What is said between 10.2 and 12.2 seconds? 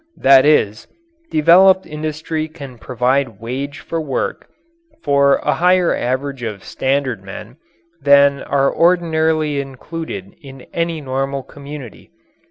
in any normal community.